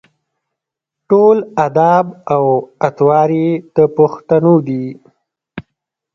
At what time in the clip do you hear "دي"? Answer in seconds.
4.67-4.85